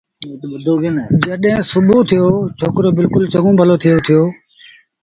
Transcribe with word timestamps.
جڏهيݩ 1.25 1.67
سُڀو 1.71 1.97
ٿيو 2.09 2.27
ڇوڪرو 2.59 2.89
بلڪُل 2.97 3.23
چڱوُن 3.31 3.53
ڀلو 3.59 3.75
ٿئي 3.81 3.91
اُٿيو 3.97 4.21